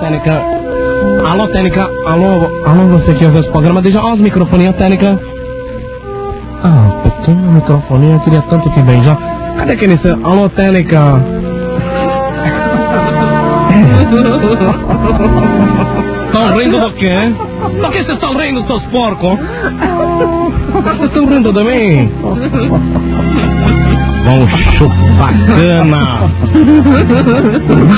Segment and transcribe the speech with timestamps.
[0.00, 0.32] Técnica.
[1.30, 1.82] Alô, Técnica.
[2.06, 2.26] Alô,
[2.66, 5.20] alô, você que ouve esse programa, deixa os microfoninhos, Técnica.
[6.64, 9.14] Ah, pequeno microfoninho, eu queria tanto que bem já.
[9.56, 10.14] Cadê aquele seu...
[10.24, 11.00] Alô, Técnica.
[16.30, 17.34] Estão rindo do quê?
[17.80, 19.36] Do que vocês estão rindo, seus porcos?
[20.72, 22.10] Vocês estão rindo de mim?
[24.24, 24.48] Vão
[24.78, 26.02] chupacana!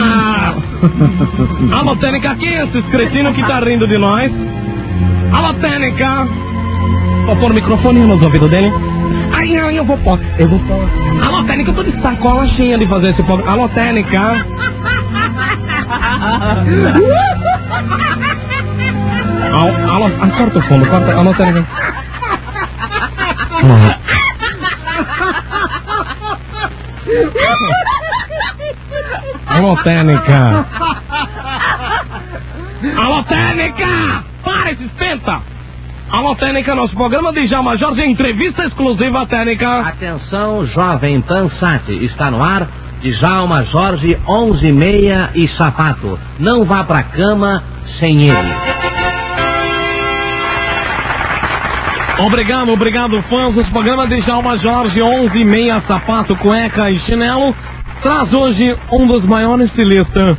[0.00, 0.26] Ah!
[1.72, 4.30] Alô, Tênica, quem é esse cretino que tá rindo de nós?
[5.36, 6.28] Alô, Tênica!
[7.26, 8.72] Vou pôr o microfone nos ouvidos dele.
[9.32, 10.88] Ai, ai, eu vou pôr, eu vou pôr.
[11.66, 13.52] Eu tô de sacola cheia de fazer esse programa.
[13.52, 13.68] Alô!
[19.52, 21.14] Alô, alô, ah, corta o fundo, corta.
[21.14, 21.66] Alô, Tênica.
[29.60, 30.38] Alô, Técnica!
[32.96, 34.24] Alô, Técnica!
[34.42, 35.42] Para, esse espenta!
[36.10, 39.80] Alô, Técnica, nosso programa de Djalma Jorge, entrevista exclusiva, Técnica.
[39.80, 42.66] Atenção, Jovem Pan Sat, está no ar.
[43.02, 46.18] Djalma Jorge, 11 e meia e sapato.
[46.38, 47.62] Não vá pra cama
[48.00, 48.54] sem ele.
[52.26, 53.54] Obrigado, obrigado, fãs.
[53.54, 57.54] Os programas de Djalma Jorge, 11 e meia, sapato, cueca e chinelo,
[58.02, 60.36] traz hoje um dos maiores estilistas,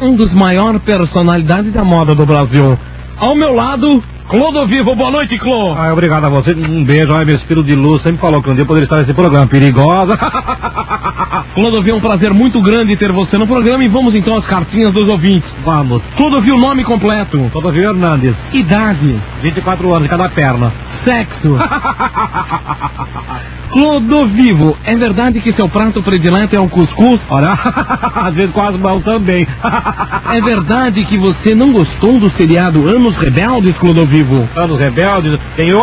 [0.00, 2.78] um dos maiores personalidades da moda do Brasil.
[3.18, 4.94] Ao meu lado, Clodovivo.
[4.94, 5.74] Boa noite, Clô.
[5.74, 6.54] Ah, obrigado a você.
[6.54, 7.08] Um beijo.
[7.12, 9.48] Ai, meu espírito de luz sempre falou que um dia poderia estar nesse programa.
[9.48, 10.16] Perigosa.
[11.52, 14.92] Clodovil, é um prazer muito grande ter você no programa e vamos então às cartinhas
[14.92, 15.50] dos ouvintes.
[15.64, 16.00] Vamos.
[16.16, 17.50] Clodovil, nome completo.
[17.50, 18.32] Clodovil Hernandes.
[18.52, 19.20] Idade.
[19.42, 20.72] 24 anos cada perna.
[21.04, 21.58] Sexo.
[23.70, 27.20] Clodovivo, é verdade que seu prato predileto é o cuscuz?
[27.30, 27.52] Olha,
[28.26, 29.46] às vezes quase mal também.
[30.30, 34.48] É verdade que você não gostou do seriado Anos Rebeldes, Clodovivo?
[34.54, 35.80] Anos Rebeldes, eu.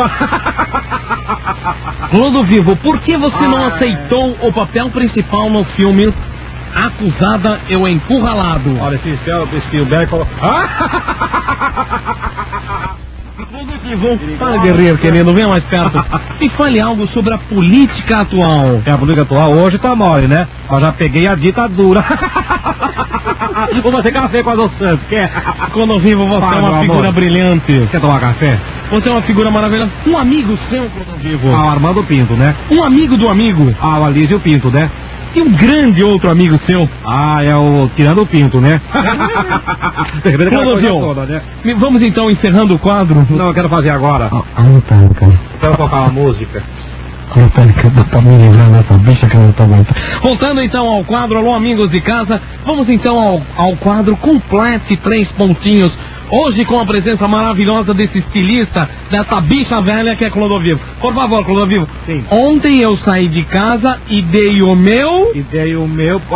[2.11, 6.13] Clodovivo, por que você não aceitou o papel principal no filme
[6.73, 8.77] Acusada Eu Encurralado?
[8.79, 10.09] Olha, esse céu, esse Spielberg
[13.57, 15.97] Clodovivo, fala guerreiro querido, venha mais perto.
[16.39, 18.83] Me fale algo sobre a política atual.
[18.85, 20.47] É, a política atual hoje tá mole, né?
[20.69, 22.05] Mas já peguei a ditadura.
[23.81, 25.31] Vou fazer café com a Santos, quer?
[25.73, 26.85] Clodovivo, você Fala, é uma amor.
[26.85, 27.87] figura brilhante.
[27.87, 28.51] Quer tomar café?
[28.91, 29.91] Você é uma figura maravilhosa.
[30.05, 31.47] Um amigo seu, Clodovivo.
[31.55, 32.55] Ah, o Armando Pinto, né?
[32.77, 33.75] Um amigo do amigo.
[33.81, 34.87] Ah, o Alísio Pinto, né?
[35.37, 36.79] E um grande outro amigo seu.
[37.05, 38.71] Ah, é o Tirando o Pinto, né?
[40.99, 41.41] Toda, né?
[41.79, 43.23] vamos então encerrando o quadro.
[43.29, 44.31] Não, eu quero fazer agora.
[44.55, 45.27] Alô, Tânica.
[45.61, 46.63] Quero tocar uma música.
[49.67, 49.85] Não.
[50.23, 55.27] Voltando então ao quadro, alô amigos de casa, vamos então ao, ao quadro Complete Três
[55.33, 55.91] Pontinhos.
[56.29, 60.79] Hoje com a presença maravilhosa desse estilista, dessa bicha velha que é Clodovivo.
[60.99, 61.87] Por favor, Clodovivo.
[62.05, 62.25] Sim.
[62.37, 66.19] Ontem eu saí de casa e dei o meu, E dei o meu.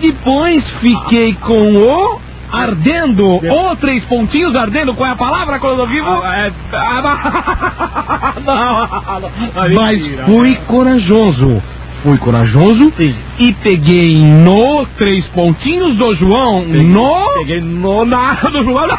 [0.00, 2.20] depois fiquei com o
[2.52, 3.24] ardendo.
[3.50, 6.08] Ou três pontinhos ardendo, qual é a palavra, Clodovivo?
[6.22, 10.24] Ah, é- ah, não, não, Mas mentira.
[10.26, 11.62] fui corajoso.
[12.06, 13.12] Fui corajoso Sim.
[13.40, 18.86] e peguei no três pontinhos do João, no Peguei no nada do João.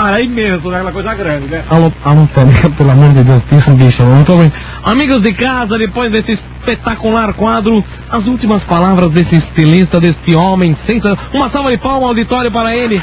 [0.00, 0.76] Ah, é imenso, né?
[0.76, 1.64] Aquela coisa grande, né?
[1.70, 4.62] Alô, alô, Tânica, pelo amor de Deus, isso, bicha, eu não tô aguentando.
[4.84, 11.16] Amigos de casa, depois desse espetacular quadro, as últimas palavras desse estilista, desse homem, sensa-
[11.32, 13.00] uma salva de palmas, auditório para ele,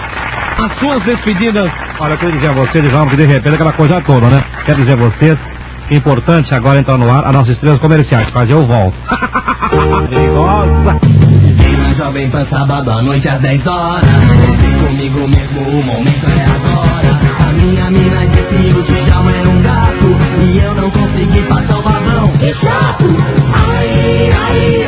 [0.57, 1.69] as suas despedidas.
[1.99, 4.43] Olha, eu quero dizer a vocês, João, que de repente aquela coisa toda, né?
[4.65, 5.54] Quero dizer a vocês é
[5.91, 8.97] Importante agora entrar no ar as nossas estrelas comerciais, Faz eu volto.
[10.09, 10.99] Perigosa!
[11.03, 14.05] Vem jovem pan sábado à noite às 10 horas.
[14.61, 17.11] Vem comigo mesmo, o momento é agora.
[17.47, 20.07] A minha mina disse que o Tijama era um gato.
[20.47, 22.33] E eu não consegui passar o vagão.
[22.41, 23.07] É chato!
[23.71, 24.84] Ai, ai,